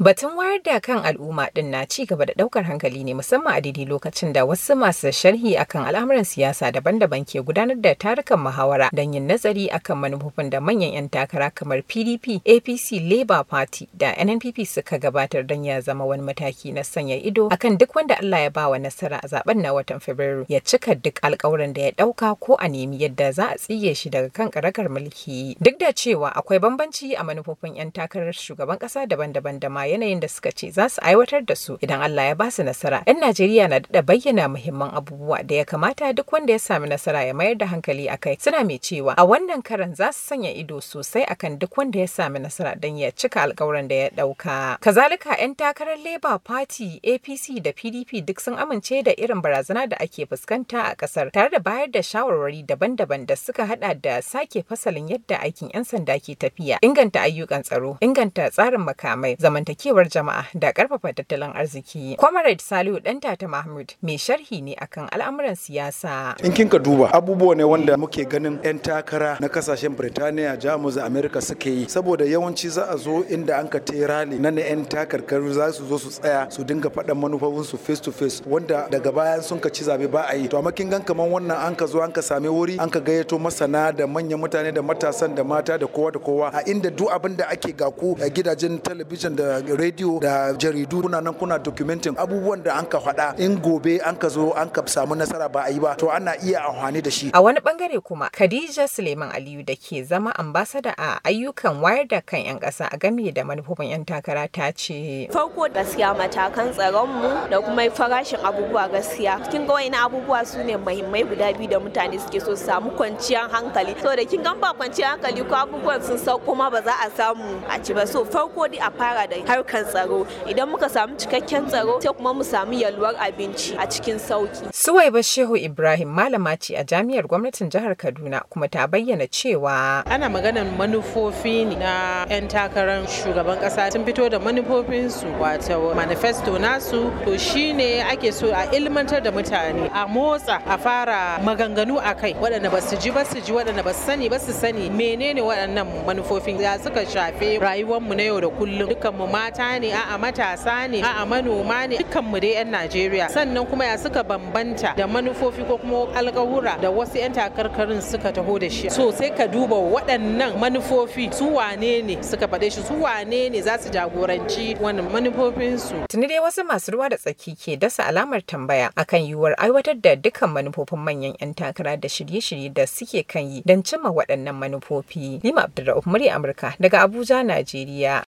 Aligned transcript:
Batun 0.00 0.38
wayar 0.38 0.62
da 0.62 0.78
kan 0.80 1.02
al'umma 1.02 1.50
din 1.50 1.74
na 1.74 1.82
ci 1.84 2.06
gaba 2.06 2.22
da 2.26 2.30
ɗaukar 2.38 2.62
hankali 2.70 3.02
ne 3.02 3.14
musamman 3.18 3.58
a 3.58 3.60
daidai 3.60 3.82
lokacin 3.84 4.30
da 4.32 4.44
wasu 4.46 4.76
masu 4.78 5.10
sharhi 5.10 5.58
akan 5.58 5.90
al'amuran 5.90 6.22
siyasa 6.22 6.70
daban-daban 6.70 7.26
ke 7.26 7.42
gudanar 7.42 7.74
da 7.74 7.98
tarukan 7.98 8.38
muhawara 8.38 8.94
don 8.94 9.10
yin 9.10 9.26
nazari 9.26 9.66
akan 9.66 9.98
manufofin 9.98 10.50
da 10.54 10.62
manyan 10.62 10.94
'yan 10.94 11.08
takara 11.10 11.50
kamar 11.50 11.82
PDP, 11.82 12.38
APC, 12.46 13.02
Labour 13.02 13.42
Party 13.42 13.90
da 13.90 14.14
NNPP 14.14 14.62
suka 14.70 15.02
gabatar 15.02 15.42
don 15.42 15.66
ya 15.66 15.80
zama 15.82 16.06
wani 16.06 16.22
mataki 16.22 16.70
na 16.70 16.86
sanya 16.86 17.18
ido 17.18 17.50
akan 17.50 17.74
duk 17.74 17.90
wanda 17.98 18.22
Allah 18.22 18.46
ya 18.46 18.50
bawa 18.54 18.78
nasara 18.78 19.18
a 19.18 19.26
zaɓen 19.26 19.58
na 19.66 19.74
watan 19.74 19.98
Fabrairu 19.98 20.46
ya 20.46 20.62
cika 20.62 20.94
duk 20.94 21.18
alkawuran 21.26 21.74
da 21.74 21.90
ya 21.90 21.98
ɗauka 21.98 22.38
ko 22.38 22.54
a 22.54 22.70
nemi 22.70 23.02
yadda 23.02 23.32
za 23.34 23.50
a 23.50 23.58
tsige 23.58 23.98
shi 23.98 24.14
daga 24.14 24.30
kan 24.30 24.46
karagar 24.46 24.86
mulki. 24.86 25.58
Duk 25.58 25.74
da 25.74 25.90
cewa 25.90 26.30
akwai 26.30 26.62
bambanci 26.62 27.18
a 27.18 27.26
manufofin 27.26 27.74
'yan 27.74 27.90
takarar 27.90 28.30
shugaban 28.30 28.78
kasa 28.78 29.02
daban-daban 29.02 29.58
da 29.58 29.66
ma 29.66 29.87
yanayin 29.88 30.20
da 30.20 30.28
suka 30.28 30.52
ce 30.52 30.70
za 30.70 30.88
su 30.88 31.00
aiwatar 31.02 31.44
da 31.44 31.54
su 31.56 31.78
idan 31.80 32.02
Allah 32.02 32.24
ya 32.28 32.34
ba 32.34 32.50
su 32.50 32.62
nasara. 32.62 33.02
'Yan 33.06 33.20
Najeriya 33.20 33.68
na 33.68 33.78
da 33.80 34.02
bayyana 34.02 34.48
muhimman 34.48 34.90
abubuwa 34.94 35.42
da 35.42 35.54
ya 35.54 35.64
kamata 35.64 36.12
duk 36.12 36.32
wanda 36.32 36.52
ya 36.52 36.58
sami 36.58 36.88
nasara 36.88 37.24
ya 37.24 37.34
mayar 37.34 37.54
da 37.56 37.66
hankali 37.66 38.08
a 38.08 38.16
kai. 38.16 38.36
Suna 38.40 38.64
mai 38.64 38.78
cewa 38.78 39.14
a 39.16 39.24
wannan 39.24 39.62
karan 39.62 39.94
za 39.94 40.12
su 40.12 40.20
sanya 40.34 40.50
ido 40.50 40.80
sosai 40.80 41.24
akan 41.24 41.58
duk 41.58 41.76
wanda 41.78 41.98
ya 41.98 42.06
sami 42.08 42.38
nasara 42.38 42.74
don 42.76 42.98
ya 42.98 43.10
cika 43.10 43.42
alkawuran 43.42 43.88
da 43.88 43.94
ya 43.94 44.08
ɗauka. 44.10 44.78
Kazalika 44.80 45.36
'yan 45.40 45.54
takarar 45.54 45.98
Labour 45.98 46.38
Party, 46.38 47.00
APC 47.02 47.60
da 47.62 47.72
PDP 47.72 48.20
duk 48.26 48.40
sun 48.40 48.54
amince 48.58 49.02
da 49.02 49.12
irin 49.16 49.40
barazana 49.42 49.86
da 49.88 49.96
ake 50.00 50.26
fuskanta 50.26 50.82
a 50.92 50.94
ƙasar 50.94 51.30
tare 51.32 51.50
da 51.50 51.58
bayar 51.58 51.90
da 51.90 52.00
shawarwari 52.02 52.62
daban-daban 52.66 53.26
da 53.26 53.34
suka 53.36 53.66
hada 53.66 53.94
da 53.94 54.20
sake 54.22 54.62
fasalin 54.68 55.08
yadda 55.08 55.40
aikin 55.40 55.70
'yan 55.74 55.84
sanda 55.84 56.18
ke 56.20 56.34
tafiya, 56.38 56.78
inganta 56.82 57.20
ayyukan 57.20 57.62
tsaro, 57.62 57.96
inganta 58.00 58.50
tsarin 58.50 58.80
makamai, 58.80 59.36
zamantakewar 59.78 60.08
jama'a 60.08 60.44
da 60.54 60.72
ƙarfafa 60.72 61.12
tattalin 61.14 61.52
arziki. 61.54 62.16
Comrade 62.18 62.60
Salihu 62.60 63.00
Dantata 63.00 63.48
Mahmud 63.48 63.94
mai 64.02 64.16
sharhi 64.18 64.62
ne 64.62 64.74
akan 64.74 65.08
al'amuran 65.12 65.54
siyasa. 65.56 66.34
In 66.44 66.52
kin 66.52 66.68
ka 66.68 66.78
duba 66.78 67.10
abubuwa 67.12 67.56
ne 67.56 67.64
wanda 67.64 67.96
muke 67.96 68.24
ganin 68.28 68.58
'yan 68.64 68.78
takara 68.80 69.38
na 69.40 69.48
ƙasashen 69.48 69.94
Birtaniya, 69.96 70.58
Jamus, 70.60 70.96
Amerika 70.98 71.40
suke 71.40 71.66
yi 71.66 71.86
saboda 71.88 72.24
yawanci 72.24 72.68
za 72.70 72.86
a 72.90 72.96
zo 72.98 73.22
inda 73.30 73.58
an 73.58 73.68
ka 73.68 73.78
rali 74.06 74.38
na 74.38 74.50
'yan 74.50 74.84
takarkaru 74.86 75.52
za 75.54 75.72
su 75.72 75.86
zo 75.86 75.98
su 75.98 76.10
tsaya 76.10 76.50
su 76.50 76.64
dinga 76.64 76.90
faɗan 76.90 77.14
manufofin 77.16 77.64
su 77.64 77.76
face 77.78 78.00
to 78.00 78.12
face 78.12 78.42
wanda 78.46 78.88
daga 78.90 79.12
bayan 79.12 79.42
sun 79.42 79.60
ka 79.60 79.68
ci 79.70 79.84
zaɓe 79.84 80.10
ba 80.10 80.26
a 80.28 80.34
yi. 80.36 80.48
To 80.48 80.58
amma 80.58 80.72
kin 80.72 80.90
gan 80.90 81.02
kaman 81.02 81.30
wannan 81.30 81.56
an 81.66 81.74
ka 81.76 81.86
zo 81.86 82.00
an 82.02 82.12
ka 82.12 82.20
sami 82.22 82.48
wuri 82.48 82.78
an 82.80 82.90
ka 82.90 83.00
gayyato 83.00 83.38
masana 83.38 83.92
da 83.94 84.06
manyan 84.06 84.40
mutane 84.40 84.74
da 84.74 84.82
matasan 84.82 85.34
da 85.34 85.44
mata 85.44 85.78
da 85.78 85.86
kowa 85.86 86.12
da 86.12 86.18
kowa 86.18 86.50
a 86.52 86.62
inda 86.66 86.90
duk 86.90 87.10
abin 87.10 87.36
da 87.36 87.46
ake 87.48 87.72
gaku 87.76 88.16
a 88.20 88.28
gidajen 88.30 88.78
talabijin 88.82 89.36
da 89.36 89.60
rediyo 89.76 90.20
da 90.20 90.52
jaridu 90.54 91.02
kuna 91.02 91.20
nan 91.20 91.34
kuna 91.34 91.58
documenting 91.58 92.16
abubuwan 92.18 92.62
da 92.62 92.74
an 92.78 92.86
ka 92.86 92.98
faɗa 92.98 93.38
in 93.38 93.56
gobe 93.60 94.00
an 94.04 94.16
ka 94.16 94.28
zo 94.28 94.52
an 94.52 94.70
ka 94.70 94.82
samu 94.86 95.14
nasara 95.14 95.48
ba 95.52 95.64
a 95.66 95.70
yi 95.70 95.78
ba 95.80 95.94
to 95.96 96.10
ana 96.10 96.34
iya 96.42 96.60
amfani 96.64 97.02
da 97.02 97.10
shi. 97.10 97.30
A 97.34 97.40
wani 97.42 97.60
ɓangare 97.60 98.00
kuma 98.02 98.30
Khadija 98.30 98.88
Suleiman 98.88 99.30
Aliyu 99.32 99.64
da 99.64 99.74
ke 99.74 100.02
zama 100.04 100.32
ambasada 100.38 100.94
a 100.98 101.20
ayyukan 101.24 101.80
wayar 101.80 102.08
da 102.08 102.20
kan 102.20 102.40
'yan 102.40 102.58
ƙasa 102.60 102.88
a 102.92 102.96
game 102.98 103.30
da 103.32 103.42
manufofin 103.44 103.90
'yan 103.90 104.04
takara 104.04 104.48
ta 104.52 104.70
ce. 104.72 105.28
Farko 105.30 105.68
gaskiya 105.72 106.14
matakan 106.16 106.72
tsaron 106.72 107.08
mu 107.08 107.28
da 107.50 107.60
kuma 107.60 107.88
farashin 107.90 108.40
abubuwa 108.40 108.88
gaskiya. 108.90 109.38
Kin 109.50 109.66
ga 109.66 109.72
wani 109.74 109.96
abubuwa 109.96 110.46
su 110.46 110.62
ne 110.64 110.76
muhimmai 110.76 111.24
guda 111.28 111.52
biyu 111.52 111.68
da 111.70 111.78
mutane 111.80 112.18
suke 112.20 112.40
so 112.40 112.54
su 112.54 112.64
samu 112.66 112.90
kwanciyar 112.96 113.48
hankali. 113.50 113.94
So 114.02 114.14
da 114.16 114.24
kin 114.24 114.42
gan 114.42 114.60
ba 114.60 114.72
kwanciyar 114.74 115.16
hankali 115.18 115.42
ko 115.44 115.54
abubuwan 115.54 116.02
sun 116.02 116.18
sau 116.18 116.38
kuma 116.38 116.70
ba 116.70 116.82
za 116.82 116.92
a 117.06 117.10
samu 117.10 117.60
a 117.68 117.78
ci 117.82 117.92
ba. 117.92 118.06
So 118.06 118.24
farko 118.24 118.68
dai 118.70 118.78
a 118.80 118.90
fara 118.90 119.26
da 119.28 119.36
harkar 119.62 119.84
tsaro. 119.84 120.26
Idan 120.46 120.68
muka 120.70 120.88
samu 120.88 121.16
cikakken 121.16 121.66
tsaro 121.68 122.00
sai 122.02 122.12
kuma 122.14 122.34
mu 122.34 122.42
samu 122.44 122.72
yalwar 122.72 123.14
abinci 123.18 123.74
a 123.78 123.86
cikin 123.86 124.18
sauƙi. 124.18 124.70
Suwaiba 124.72 125.22
Shehu 125.22 125.56
Ibrahim 125.56 126.08
malama 126.08 126.56
ce 126.58 126.74
a 126.74 126.84
jami'ar 126.84 127.26
gwamnatin 127.26 127.70
jihar 127.70 127.94
Kaduna 127.96 128.42
kuma 128.50 128.68
ta 128.68 128.86
bayyana 128.86 129.26
cewa 129.28 130.02
ana 130.06 130.28
maganar 130.28 130.64
manufofi 130.76 131.64
na 131.78 132.24
'yan 132.30 132.48
takarar 132.48 133.06
shugaban 133.06 133.60
kasa 133.60 133.90
sun 133.90 134.04
fito 134.04 134.28
da 134.30 134.38
manufofinsu 134.38 135.26
wato 135.40 135.94
manifesto 135.94 136.58
nasu. 136.58 137.10
To 137.24 137.38
shine 137.38 138.02
ake 138.10 138.32
so 138.32 138.48
a 138.52 138.66
ilmantar 138.72 139.22
da 139.22 139.30
mutane 139.30 139.90
a 139.92 140.06
motsa 140.06 140.62
a 140.66 140.78
fara 140.78 141.38
maganganu 141.42 141.98
a 142.02 142.14
kai. 142.14 142.34
Waɗanda 142.34 142.70
ba 142.70 142.80
su 142.80 142.96
ji 142.96 143.10
ba 143.10 143.24
su 143.24 143.40
ji. 143.40 143.52
Waɗanda 143.52 143.82
ba 143.84 143.92
su 143.92 144.06
sani 144.06 144.28
ba 144.28 144.38
su 144.38 144.52
sani. 144.52 144.88
Menene 144.90 145.40
waɗannan 145.42 146.06
manufofin? 146.06 146.58
Ya 146.60 146.78
suka 146.78 147.04
shafe 147.06 147.58
rayuwarmu 147.58 148.14
na 148.16 148.22
yau 148.22 148.40
da 148.40 148.48
kullum? 148.48 148.88
Dukkanmu 148.88 149.26
mata 149.48 149.78
ne 149.80 149.92
a'a 149.92 150.18
matasa 150.18 150.88
ne 150.90 151.00
a'a 151.02 151.24
manoma 151.26 151.88
ne 151.88 151.96
dukkanmu 151.98 152.36
dai 152.40 152.52
'yan 152.60 152.68
Najeriya 152.70 153.28
sannan 153.32 153.64
kuma 153.66 153.84
ya 153.88 153.96
suka 153.98 154.20
bambanta 154.24 154.92
da 154.96 155.06
manufofi 155.08 155.64
ko 155.64 155.78
kuma 155.78 156.04
alkawura 156.14 156.76
da 156.80 156.90
wasu 156.92 157.16
'yan 157.18 157.32
takarkarin 157.32 158.00
suka 158.04 158.28
taho 158.32 158.58
da 158.60 158.68
shi 158.68 158.90
so 158.92 159.08
sai 159.12 159.30
ka 159.32 159.46
duba 159.48 159.76
waɗannan 159.76 160.58
manufofi 160.60 161.32
su 161.32 161.54
wane 161.56 162.02
ne 162.04 162.20
suka 162.22 162.44
faɗe 162.46 162.68
shi 162.70 162.82
su 162.84 163.00
wane 163.02 163.48
ne 163.48 163.60
za 163.64 163.78
su 163.80 163.88
jagoranci 163.88 164.76
wannan 164.80 165.08
manufofinsu. 165.08 166.04
Tuni 166.12 166.26
dai 166.28 166.38
wasu 166.44 166.64
masu 166.64 166.92
ruwa 166.92 167.08
da 167.08 167.16
tsaki 167.16 167.56
ke 167.56 167.76
dasa 167.80 168.04
alamar 168.06 168.44
tambaya 168.44 168.92
akan 168.96 169.20
yiwuwar 169.24 169.54
aiwatar 169.56 169.96
da 169.96 170.12
dukkan 170.16 170.52
manufofin 170.52 171.00
manyan 171.00 171.32
'yan 171.40 171.54
takara 171.56 171.96
da 171.96 172.08
shirye-shirye 172.08 172.68
da 172.68 172.84
suke 172.86 173.24
kan 173.24 173.48
yi 173.48 173.62
don 173.64 173.80
cimma 173.82 174.12
waɗannan 174.12 174.52
manufofi. 174.52 175.40
Lima 175.42 175.64
Abdulrahman 175.64 176.04
Murya 176.04 176.36
Amurka 176.36 176.74
daga 176.80 177.00
Abuja, 177.08 177.40
Najeriya. 177.42 178.16